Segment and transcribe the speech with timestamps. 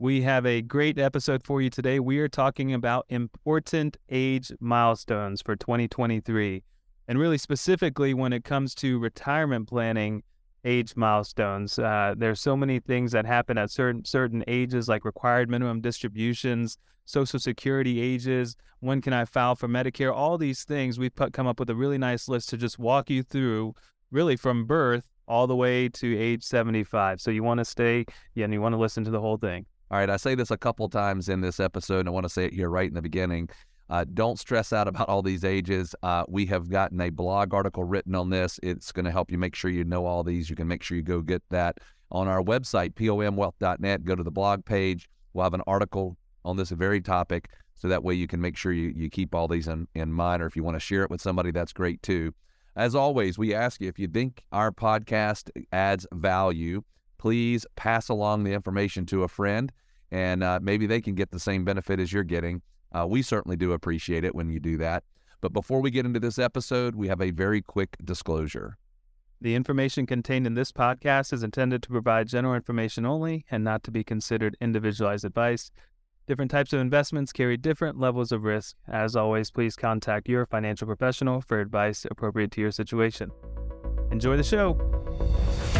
[0.00, 2.00] We have a great episode for you today.
[2.00, 6.64] We are talking about important age milestones for 2023.
[7.06, 10.24] And really specifically when it comes to retirement planning
[10.64, 11.78] age milestones.
[11.78, 16.76] Uh, there's so many things that happen at certain certain ages, like required minimum distributions,
[17.04, 20.98] social security ages, when can I file for Medicare, all these things.
[20.98, 23.74] We've put, come up with a really nice list to just walk you through
[24.10, 27.20] really from birth all the way to age 75.
[27.20, 29.66] So you want to stay yeah, and you want to listen to the whole thing.
[29.94, 32.28] All right, I say this a couple times in this episode, and I want to
[32.28, 33.48] say it here right in the beginning.
[33.88, 35.94] Uh, don't stress out about all these ages.
[36.02, 38.58] Uh, we have gotten a blog article written on this.
[38.60, 40.50] It's going to help you make sure you know all these.
[40.50, 41.78] You can make sure you go get that
[42.10, 44.02] on our website, pomwealth.net.
[44.02, 45.08] Go to the blog page.
[45.32, 48.72] We'll have an article on this very topic, so that way you can make sure
[48.72, 50.42] you, you keep all these in, in mind.
[50.42, 52.34] Or if you want to share it with somebody, that's great too.
[52.74, 56.82] As always, we ask you if you think our podcast adds value,
[57.16, 59.70] please pass along the information to a friend,
[60.14, 62.62] and uh, maybe they can get the same benefit as you're getting.
[62.92, 65.02] Uh, we certainly do appreciate it when you do that.
[65.40, 68.78] But before we get into this episode, we have a very quick disclosure.
[69.40, 73.82] The information contained in this podcast is intended to provide general information only and not
[73.82, 75.72] to be considered individualized advice.
[76.28, 78.76] Different types of investments carry different levels of risk.
[78.86, 83.32] As always, please contact your financial professional for advice appropriate to your situation.
[84.12, 84.78] Enjoy the show.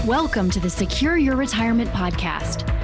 [0.05, 2.84] Welcome to the Secure Your Retirement Podcast.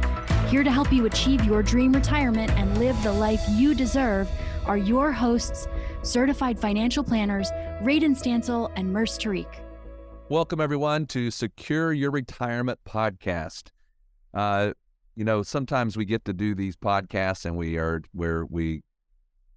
[0.51, 4.29] Here to help you achieve your dream retirement and live the life you deserve
[4.65, 5.65] are your hosts,
[6.03, 7.49] certified financial planners,
[7.81, 9.47] Radon Stancil and Murs Tariq.
[10.27, 13.69] Welcome, everyone, to Secure Your Retirement Podcast.
[14.33, 14.73] Uh,
[15.15, 18.81] you know, sometimes we get to do these podcasts and we are where we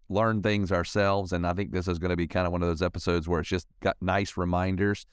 [0.09, 1.33] learn things ourselves.
[1.33, 3.41] And I think this is going to be kind of one of those episodes where
[3.41, 5.07] it's just got nice reminders.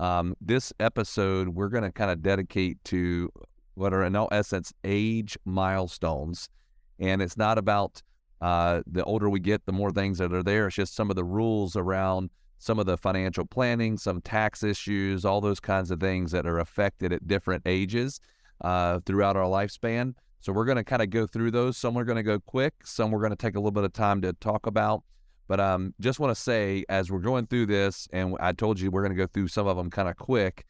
[0.00, 3.30] Um, this episode, we're going to kind of dedicate to
[3.78, 6.48] what are in all essence age milestones.
[6.98, 8.02] And it's not about
[8.40, 10.66] uh, the older we get, the more things that are there.
[10.66, 15.24] It's just some of the rules around some of the financial planning, some tax issues,
[15.24, 18.20] all those kinds of things that are affected at different ages
[18.62, 20.14] uh, throughout our lifespan.
[20.40, 21.76] So we're going to kind of go through those.
[21.76, 22.74] Some we're going to go quick.
[22.84, 25.02] Some we're going to take a little bit of time to talk about.
[25.46, 28.90] But um, just want to say, as we're going through this, and I told you
[28.90, 30.66] we're going to go through some of them kind of quick.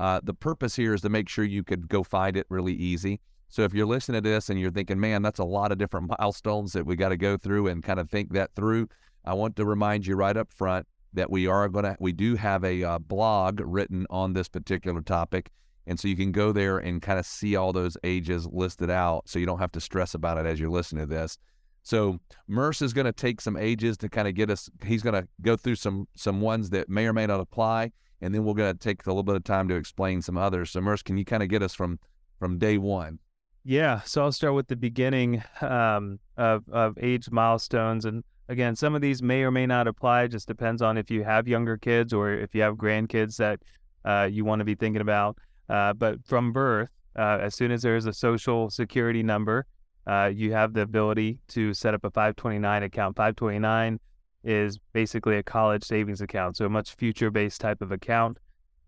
[0.00, 3.20] Uh, the purpose here is to make sure you could go find it really easy.
[3.50, 6.10] So if you're listening to this and you're thinking, man, that's a lot of different
[6.18, 8.88] milestones that we got to go through and kind of think that through,
[9.26, 12.34] I want to remind you right up front that we are going to, we do
[12.36, 15.50] have a uh, blog written on this particular topic.
[15.86, 19.28] And so you can go there and kind of see all those ages listed out
[19.28, 21.36] so you don't have to stress about it as you're listening to this.
[21.82, 24.70] So Murs is going to take some ages to kind of get us.
[24.82, 28.34] He's going to go through some some ones that may or may not apply, and
[28.34, 30.70] then we're going to take a little bit of time to explain some others.
[30.70, 31.98] So Murs, can you kind of get us from
[32.38, 33.18] from day one?
[33.64, 34.00] Yeah.
[34.02, 39.00] So I'll start with the beginning um, of of age milestones, and again, some of
[39.00, 40.24] these may or may not apply.
[40.24, 43.60] It just depends on if you have younger kids or if you have grandkids that
[44.04, 45.38] uh, you want to be thinking about.
[45.68, 49.66] Uh, but from birth, uh, as soon as there's a social security number,
[50.06, 53.16] uh, you have the ability to set up a 529 account.
[53.16, 54.00] 529
[54.42, 58.38] is basically a college savings account, so a much future based type of account.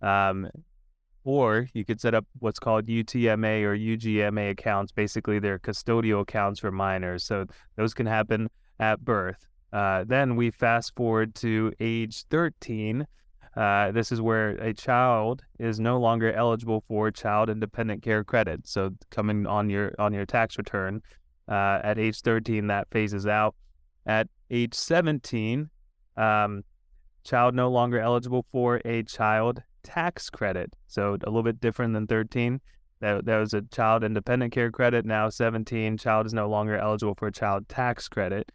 [0.01, 0.49] Um,
[1.25, 4.93] or you could set up what's called UTMA or UGMA accounts.
[4.93, 7.25] Basically, they're custodial accounts for minors.
[7.25, 7.47] So
[7.77, 8.49] those can happen
[8.81, 9.47] at birth.
[9.73, 13.07] Uh, then we fast forward to age 13.
[13.57, 18.67] Uh, this is where a child is no longer eligible for child independent care credit.
[18.67, 21.03] So coming on your on your tax return
[21.49, 23.55] uh, at age 13, that phases out.
[24.05, 25.69] At age 17,
[26.16, 26.62] um,
[27.25, 30.75] child no longer eligible for a child tax credit.
[30.87, 32.60] So a little bit different than 13.
[33.00, 35.04] That, that was a child independent care credit.
[35.04, 38.52] Now 17, child is no longer eligible for a child tax credit.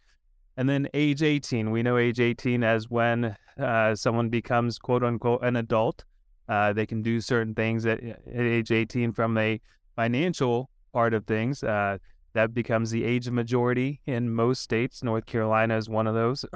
[0.55, 5.44] And then age 18, we know age 18 as when uh, someone becomes quote unquote
[5.44, 6.05] an adult.
[6.47, 9.59] Uh, they can do certain things at, at, age 18 from a
[9.95, 11.61] financial part of things.
[11.61, 11.97] Uh,
[12.33, 15.03] that becomes the age of majority in most states.
[15.03, 16.45] North Carolina is one of those.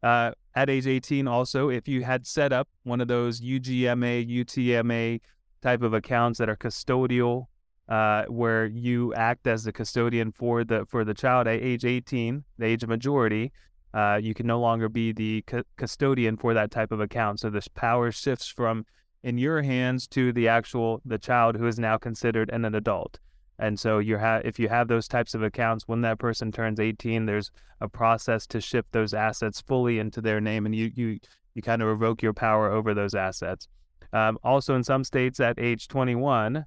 [0.00, 5.20] Uh, at age 18, also, if you had set up one of those UGMA, UTMA
[5.60, 7.46] type of accounts that are custodial
[7.88, 12.44] uh, where you act as the custodian for the for the child at age 18,
[12.58, 13.50] the age of majority.
[13.94, 17.40] Uh, you can no longer be the cu- custodian for that type of account.
[17.40, 18.84] So this power shifts from
[19.22, 23.18] in your hands to the actual the child who is now considered an, an adult.
[23.58, 26.78] And so you have if you have those types of accounts when that person turns
[26.78, 27.50] 18, there's
[27.80, 31.18] a process to shift those assets fully into their name, and you you
[31.54, 33.68] you kind of revoke your power over those assets.
[34.12, 36.64] Um, also, in some states, at age 21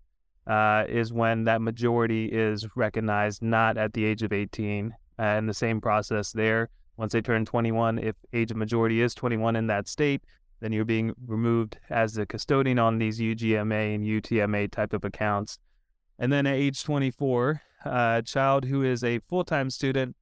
[0.47, 4.93] uh, is when that majority is recognized, not at the age of 18.
[5.21, 6.69] Uh, and the same process there.
[6.97, 10.23] Once they turn 21, if age of majority is 21 in that state,
[10.61, 15.59] then you're being removed as the custodian on these UGMA and UTMA type of accounts.
[16.21, 20.15] And then at age 24, uh, a child who is a full time student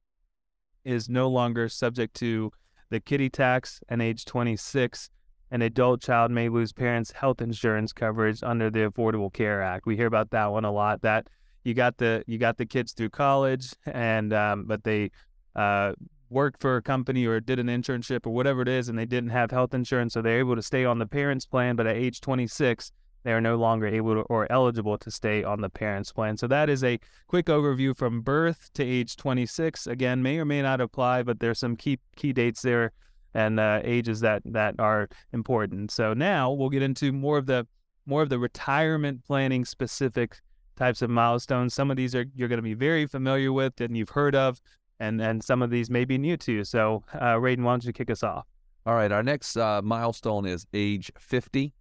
[0.82, 2.50] is no longer subject to
[2.88, 3.82] the kiddie tax.
[3.86, 5.10] And age 26,
[5.50, 9.84] an adult child may lose parents' health insurance coverage under the Affordable Care Act.
[9.84, 11.02] We hear about that one a lot.
[11.02, 11.26] That
[11.64, 15.10] you got the you got the kids through college, and um, but they
[15.54, 15.92] uh,
[16.30, 19.30] worked for a company or did an internship or whatever it is, and they didn't
[19.30, 21.76] have health insurance, so they're able to stay on the parents' plan.
[21.76, 22.90] But at age 26,
[23.22, 26.36] they are no longer able or eligible to stay on the parents' plan.
[26.36, 29.86] So that is a quick overview from birth to age 26.
[29.86, 32.92] Again, may or may not apply, but there's some key key dates there
[33.34, 35.90] and uh, ages that that are important.
[35.90, 37.66] So now we'll get into more of the
[38.06, 40.40] more of the retirement planning specific
[40.76, 41.74] types of milestones.
[41.74, 44.60] Some of these are you're going to be very familiar with and you've heard of,
[44.98, 46.64] and and some of these may be new to you.
[46.64, 48.46] So, uh, Radon, why don't you kick us off?
[48.86, 51.74] All right, our next uh, milestone is age 50.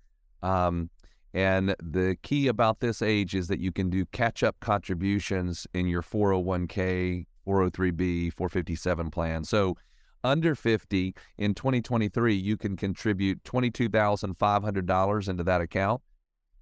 [0.44, 0.89] Um,
[1.34, 5.88] and the key about this age is that you can do catch up contributions in
[5.88, 9.44] your 401k, 403b, 457 plan.
[9.44, 9.78] So
[10.24, 16.02] under 50 in 2023, you can contribute $22,500 into that account.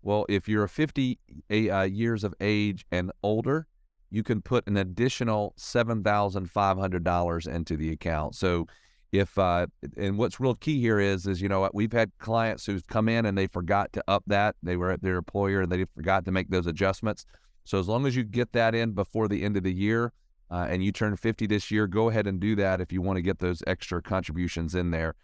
[0.01, 1.19] Well, if you're 50
[1.51, 3.67] uh, years of age and older,
[4.09, 8.35] you can put an additional $7,500 into the account.
[8.35, 8.67] So
[9.11, 12.65] if uh, and what's real key here is is you know what we've had clients
[12.65, 15.71] who've come in and they forgot to up that they were at their employer and
[15.71, 17.25] they forgot to make those adjustments
[17.63, 20.13] so as long as you get that in before the end of the year
[20.49, 23.17] uh, and you turn 50 this year, go ahead and do that if you want
[23.17, 25.15] to get those extra contributions in there.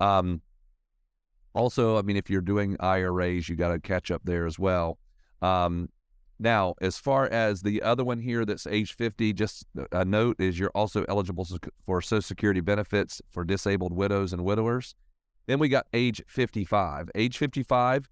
[0.00, 0.42] Um,
[1.54, 4.98] also, I mean, if you're doing IRAs, you got to catch up there as well.
[5.40, 5.88] Um,
[6.38, 10.58] now, as far as the other one here that's age 50, just a note is
[10.58, 11.46] you're also eligible
[11.86, 14.94] for Social Security benefits for disabled widows and widowers.
[15.46, 17.10] Then we got age 55.
[17.14, 18.08] Age 55,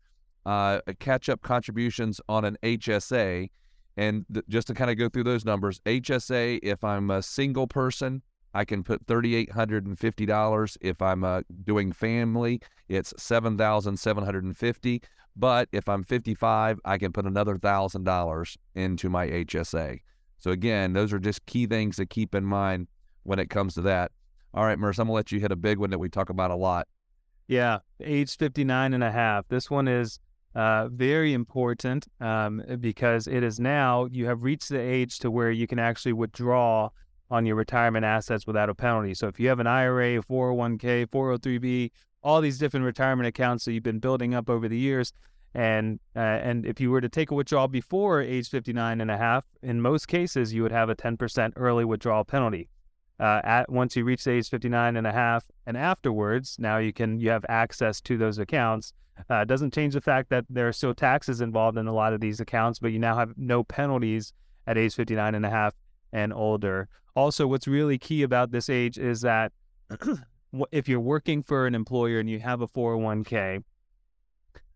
[0.46, 3.48] uh, catch up contributions on an HSA
[3.96, 7.66] and th- just to kind of go through those numbers, HSA, if I'm a single
[7.66, 8.22] person,
[8.54, 10.76] I can put $3,850.
[10.81, 15.02] If I'm uh, doing family, it's 7750
[15.37, 19.99] But if I'm 55, I can put another $1,000 into my HSA.
[20.38, 22.88] So again, those are just key things to keep in mind
[23.22, 24.10] when it comes to that.
[24.54, 26.28] All right, Murs, I'm going to let you hit a big one that we talk
[26.28, 26.87] about a lot.
[27.49, 29.49] Yeah, age 59 and a half.
[29.49, 30.19] This one is
[30.54, 35.50] uh, very important um, because it is now you have reached the age to where
[35.50, 36.90] you can actually withdraw
[37.32, 39.14] on your retirement assets without a penalty.
[39.14, 41.90] So if you have an IRA, 401k, 403b,
[42.23, 45.12] all these different retirement accounts that you've been building up over the years,
[45.55, 49.17] and uh, and if you were to take a withdrawal before age 59 and a
[49.17, 52.69] half, in most cases you would have a 10% early withdrawal penalty.
[53.20, 57.21] Uh, at once you reach age 59 and a half and afterwards, now you can
[57.21, 58.92] you have access to those accounts
[59.28, 62.21] uh, doesn't change the fact that there are still taxes involved in a lot of
[62.21, 64.33] these accounts, but you now have no penalties
[64.66, 65.75] at age 59 and a half
[66.12, 66.88] and older.
[67.14, 69.52] Also, what's really key about this age is that
[70.71, 73.62] if you're working for an employer and you have a 401k,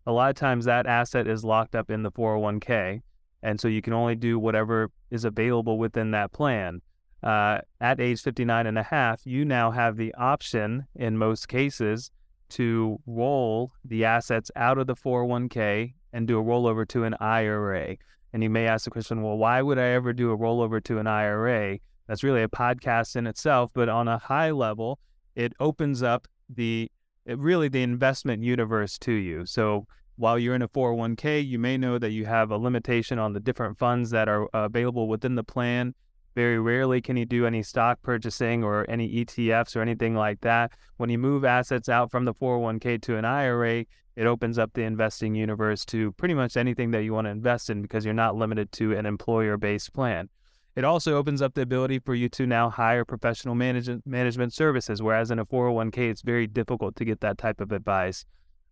[0.06, 3.02] a lot of times that asset is locked up in the 401k.
[3.42, 6.80] And so you can only do whatever is available within that plan.
[7.22, 12.10] Uh, at age 59 and a half, you now have the option in most cases
[12.48, 17.96] to roll the assets out of the 401k and do a rollover to an IRA.
[18.32, 20.98] And you may ask the question, well, why would I ever do a rollover to
[20.98, 21.78] an IRA?
[22.06, 24.98] That's really a podcast in itself, but on a high level,
[25.34, 26.90] it opens up the
[27.24, 29.44] it really the investment universe to you.
[29.46, 33.32] So while you're in a 401k, you may know that you have a limitation on
[33.32, 35.94] the different funds that are uh, available within the plan.
[36.34, 40.72] Very rarely can you do any stock purchasing or any ETFs or anything like that.
[40.98, 43.84] When you move assets out from the 401k to an IRA,
[44.16, 47.68] it opens up the investing universe to pretty much anything that you want to invest
[47.68, 50.28] in because you're not limited to an employer based plan.
[50.74, 55.02] It also opens up the ability for you to now hire professional management management services,
[55.02, 58.24] whereas in a 401k, it's very difficult to get that type of advice.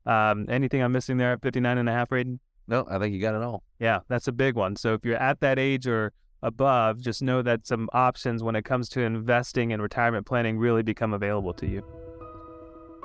[0.06, 2.38] Um, anything I'm missing there at 59 and a half, Radon?
[2.66, 3.62] No, I think you got it all.
[3.78, 4.76] Yeah, that's a big one.
[4.76, 8.64] So if you're at that age or above, just know that some options when it
[8.64, 11.82] comes to investing and retirement planning really become available to you.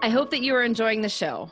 [0.02, 1.52] I hope that you are enjoying the show.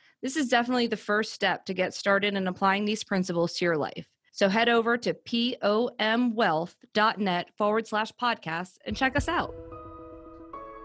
[0.21, 3.77] this is definitely the first step to get started in applying these principles to your
[3.77, 4.07] life.
[4.31, 9.53] So head over to pomwealth.net forward slash podcast and check us out.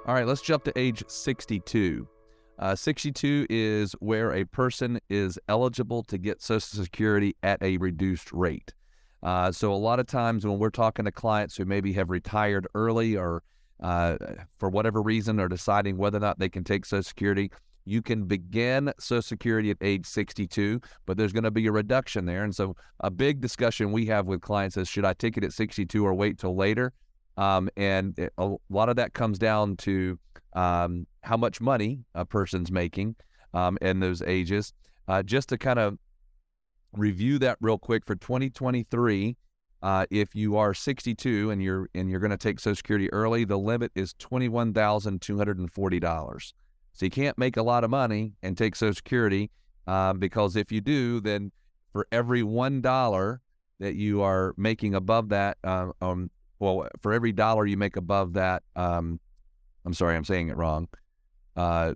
[0.07, 2.09] All right, let's jump to age 62.
[2.59, 8.33] Uh, 62 is where a person is eligible to get Social Security at a reduced
[8.33, 8.73] rate.
[9.23, 12.66] Uh, so, a lot of times when we're talking to clients who maybe have retired
[12.75, 13.43] early or
[13.83, 14.16] uh,
[14.59, 17.50] for whatever reason are deciding whether or not they can take Social Security,
[17.87, 22.26] you can begin Social Security at age 62, but there's going to be a reduction
[22.26, 22.43] there.
[22.43, 25.52] And so, a big discussion we have with clients is should I take it at
[25.52, 26.93] 62 or wait till later?
[27.37, 30.19] Um, and it, a lot of that comes down to
[30.55, 33.14] um, how much money a person's making
[33.55, 34.73] um, in those ages.
[35.07, 35.97] Uh, just to kind of
[36.93, 39.37] review that real quick for 2023.
[39.83, 43.45] Uh, if you are 62 and you're and you're going to take Social Security early,
[43.45, 46.55] the limit is twenty one thousand two hundred and forty dollars.
[46.97, 49.50] So you can't make a lot of money and take Social Security
[49.87, 51.53] uh, because if you do, then
[51.93, 53.43] for every one dollar
[53.81, 58.33] that you are making above that, uh, um, well, for every dollar you make above
[58.33, 59.21] that, um,
[59.85, 60.88] I'm sorry, I'm saying it wrong.
[61.55, 61.95] Uh,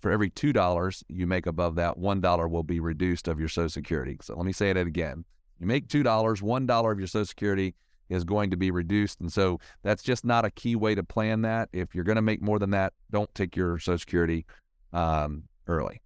[0.00, 3.48] for every two dollars you make above that, one dollar will be reduced of your
[3.48, 4.18] Social Security.
[4.22, 5.24] So let me say it again:
[5.60, 7.76] you make two dollars, one dollar of your Social Security
[8.12, 9.20] is going to be reduced.
[9.20, 11.68] And so that's just not a key way to plan that.
[11.72, 14.46] If you're going to make more than that, don't take your Social Security
[14.92, 16.02] um, early.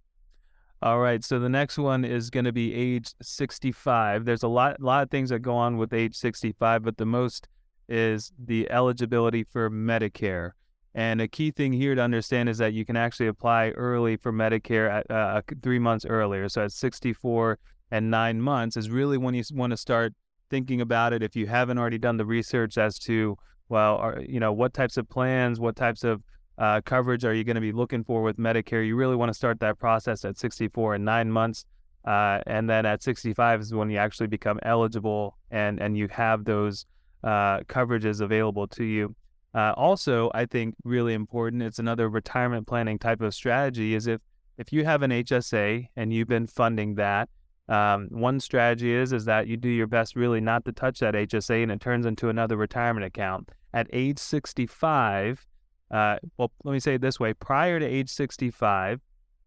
[0.81, 1.23] All right.
[1.23, 4.25] So the next one is going to be age 65.
[4.25, 7.47] There's a lot, lot of things that go on with age 65, but the most
[7.89, 10.51] is the eligibility for Medicare.
[10.93, 14.31] And a key thing here to understand is that you can actually apply early for
[14.31, 16.47] Medicare at uh, three months earlier.
[16.49, 17.59] So at 64
[17.91, 20.13] and nine months is really when you want to start
[20.49, 23.37] thinking about it if you haven't already done the research as to
[23.69, 26.23] well are, you know what types of plans what types of
[26.57, 28.85] uh, coverage are you going to be looking for with medicare?
[28.85, 31.65] You really want to start that process at 64 and nine months
[32.05, 36.45] uh, and then at 65 is when you actually become eligible and and you have
[36.45, 36.85] those
[37.23, 39.15] uh, coverages available to you.
[39.55, 44.21] Uh, also i think really important it's another retirement planning type of strategy is if
[44.57, 47.29] if you have an hsa and you've been funding that
[47.69, 51.15] um, one strategy is is that you do your best really not to touch that
[51.15, 53.49] HSA and it turns into another retirement account.
[53.73, 55.45] At age 65,
[55.91, 59.01] uh, well, let me say it this way: prior to age 65,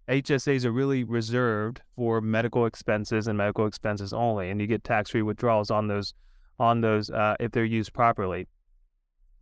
[0.09, 5.23] HSAs are really reserved for medical expenses and medical expenses only, and you get tax-free
[5.23, 6.15] withdrawals on those
[6.59, 8.47] on those uh, if they're used properly.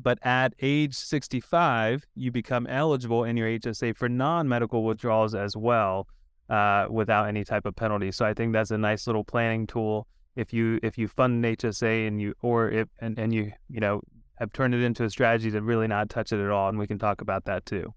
[0.01, 6.07] But at age 65, you become eligible in your HSA for non-medical withdrawals as well
[6.49, 8.11] uh, without any type of penalty.
[8.11, 10.07] So I think that's a nice little planning tool.
[10.37, 13.81] If you if you fund an HSA and you or if and, and you you
[13.81, 14.01] know
[14.37, 16.87] have turned it into a strategy to really not touch it at all, and we
[16.87, 17.93] can talk about that too.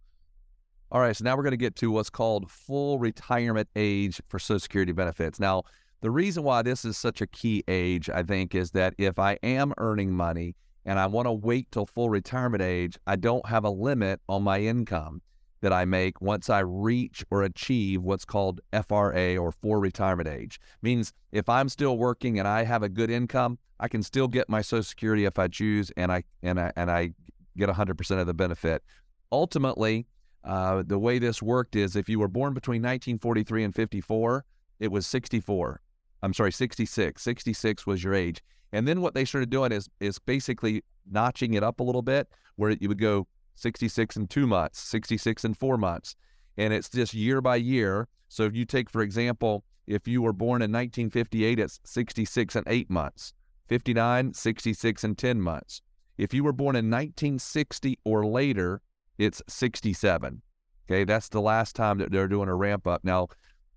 [0.92, 4.40] All right, so now we're going to get to what's called full retirement age for
[4.40, 5.40] Social Security benefits.
[5.40, 5.64] Now,
[6.02, 9.38] the reason why this is such a key age, I think, is that if I
[9.44, 13.64] am earning money and I want to wait till full retirement age, I don't have
[13.64, 15.22] a limit on my income
[15.62, 20.60] that I make once I reach or achieve what's called FRA or for retirement age.
[20.82, 24.50] Means if I'm still working and I have a good income, I can still get
[24.50, 27.14] my Social Security if I choose, and I and I and I
[27.58, 28.84] get 100% of the benefit.
[29.32, 30.08] Ultimately,
[30.44, 34.46] uh, the way this worked is if you were born between 1943 and 54,
[34.80, 35.82] it was 64.
[36.24, 37.22] I'm sorry, 66.
[37.22, 38.42] 66 was your age.
[38.72, 42.28] And then what they started doing is is basically notching it up a little bit,
[42.56, 46.16] where you would go 66 in two months, 66 in four months.
[46.58, 48.08] And it's just year by year.
[48.28, 52.68] So if you take, for example, if you were born in 1958, it's 66 and
[52.68, 53.34] eight months,
[53.68, 55.82] 59, 66 and 10 months.
[56.18, 58.82] If you were born in 1960 or later,
[59.18, 60.42] it's 67.
[60.90, 63.04] Okay, that's the last time that they're doing a ramp up.
[63.04, 63.28] Now,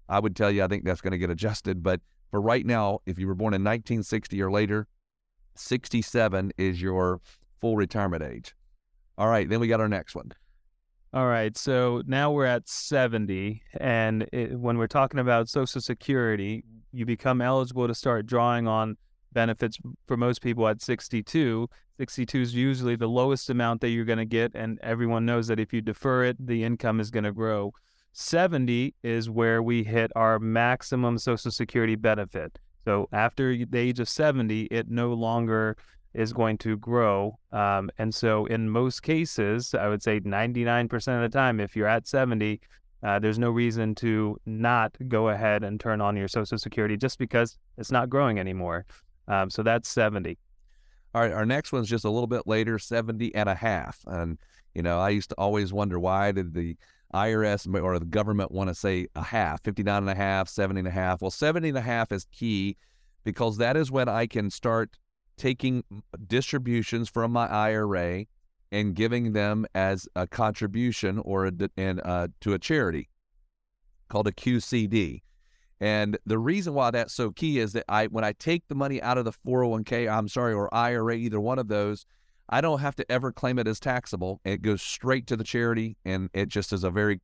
[0.08, 1.82] I would tell you, I think that's going to get adjusted.
[1.82, 2.00] But
[2.30, 4.86] for right now, if you were born in 1960 or later,
[5.54, 7.20] 67 is your
[7.60, 8.54] full retirement age.
[9.16, 10.32] All right, then we got our next one.
[11.12, 13.62] All right, so now we're at 70.
[13.78, 18.96] And it, when we're talking about Social Security, you become eligible to start drawing on
[19.32, 21.68] benefits for most people at 62.
[21.98, 25.60] 62 is usually the lowest amount that you're going to get, and everyone knows that
[25.60, 27.72] if you defer it, the income is going to grow.
[28.12, 32.58] 70 is where we hit our maximum Social Security benefit.
[32.84, 35.76] So after the age of 70, it no longer
[36.14, 37.38] is going to grow.
[37.52, 41.88] Um, and so, in most cases, I would say 99% of the time, if you're
[41.88, 42.60] at 70,
[43.02, 47.18] uh, there's no reason to not go ahead and turn on your Social Security just
[47.18, 48.86] because it's not growing anymore.
[49.28, 50.38] Um, so that's 70.
[51.14, 54.00] All right, our next one's just a little bit later, 70 and a half.
[54.06, 54.38] And,
[54.74, 56.76] you know, I used to always wonder why did the
[57.14, 60.88] IRS or the government want to say a half, 59 and a half, 70 and
[60.88, 61.22] a half.
[61.22, 62.76] Well, 70 and a half is key
[63.22, 64.98] because that is when I can start
[65.36, 65.84] taking
[66.26, 68.26] distributions from my IRA
[68.72, 73.08] and giving them as a contribution or a, and, uh, to a charity
[74.08, 75.22] called a QCD.
[75.80, 79.02] And the reason why that's so key is that I when I take the money
[79.02, 82.06] out of the 401k, I'm sorry, or IRA, either one of those,
[82.48, 84.40] I don't have to ever claim it as taxable.
[84.44, 87.20] It goes straight to the charity and it just is a very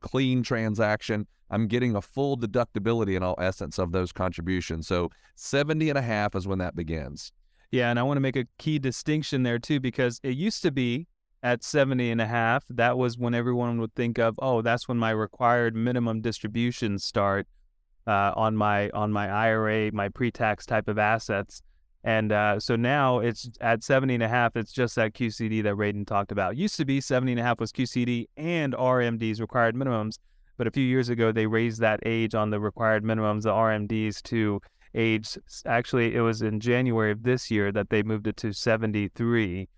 [0.00, 1.26] clean transaction.
[1.52, 4.88] I'm getting a full deductibility in all essence of those contributions.
[4.88, 7.30] So 70 and a half is when that begins.
[7.70, 10.72] Yeah, and I want to make a key distinction there too because it used to
[10.72, 11.06] be
[11.42, 14.98] at 70 and a half, that was when everyone would think of, oh, that's when
[14.98, 17.46] my required minimum distributions start
[18.06, 21.62] uh, on my on my IRA, my pre-tax type of assets.
[22.04, 25.74] And uh, so now it's at 70 and a half, it's just that QCD that
[25.74, 26.56] Radon talked about.
[26.56, 30.18] Used to be 70 and a half was QCD and RMDs required minimums.
[30.62, 34.22] But a few years ago, they raised that age on the required minimums, the RMDs,
[34.22, 34.60] to
[34.94, 35.36] age.
[35.66, 39.68] Actually, it was in January of this year that they moved it to 73.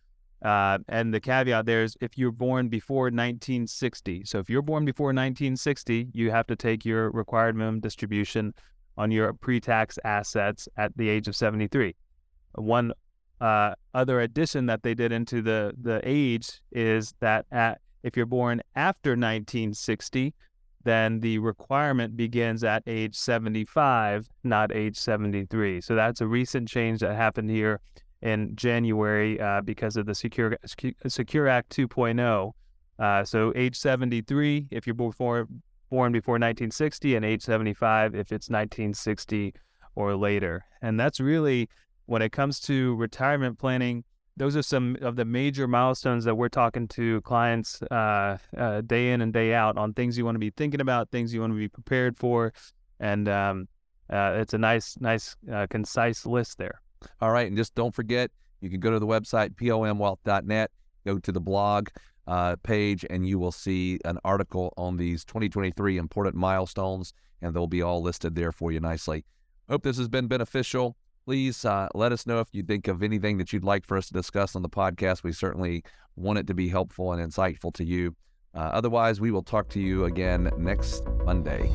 [0.45, 4.25] Uh, and the caveat there is if you're born before 1960.
[4.27, 8.53] So if you're born before 1960, you have to take your required minimum distribution
[8.99, 11.97] on your pre-tax assets at the age of 73
[12.57, 12.93] one
[13.41, 18.27] uh, other addition that they did into the the age is that at if you're
[18.27, 20.35] born after 1960,
[20.85, 25.81] then the requirement begins at age 75, not age 73.
[25.81, 27.81] So that's a recent change that happened here
[28.23, 30.57] in January uh, because of the Secure
[31.07, 32.53] Secure Act 2.0.
[32.99, 35.49] Uh, so age 73 if you're before
[35.91, 39.55] born before 1960, and age 75 if it's 1960
[39.95, 40.65] or later.
[40.83, 41.69] And that's really
[42.07, 44.05] when it comes to retirement planning,
[44.37, 49.13] those are some of the major milestones that we're talking to clients uh, uh, day
[49.13, 51.53] in and day out on things you want to be thinking about, things you want
[51.53, 52.53] to be prepared for,
[52.99, 53.69] and um,
[54.11, 56.81] uh, it's a nice, nice, uh, concise list there.
[57.21, 60.71] All right, and just don't forget, you can go to the website pomwealth.net,
[61.07, 61.89] go to the blog
[62.27, 67.67] uh, page, and you will see an article on these 2023 important milestones, and they'll
[67.67, 69.25] be all listed there for you nicely.
[69.69, 73.39] Hope this has been beneficial please uh, let us know if you think of anything
[73.39, 75.23] that you'd like for us to discuss on the podcast.
[75.23, 75.83] We certainly
[76.17, 78.15] want it to be helpful and insightful to you.
[78.55, 81.71] Uh, otherwise, we will talk to you again next Monday.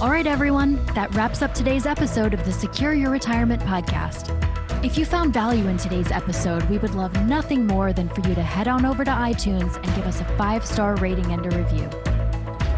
[0.00, 4.36] All right, everyone, that wraps up today's episode of the Secure Your Retirement podcast.
[4.84, 8.34] If you found value in today's episode, we would love nothing more than for you
[8.34, 11.58] to head on over to iTunes and give us a five star rating and a
[11.58, 11.88] review.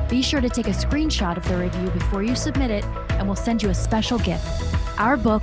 [0.09, 3.37] Be sure to take a screenshot of the review before you submit it, and we'll
[3.37, 4.47] send you a special gift
[4.99, 5.43] our book,